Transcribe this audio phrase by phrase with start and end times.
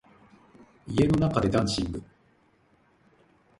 [0.87, 2.01] 家の中でダンシング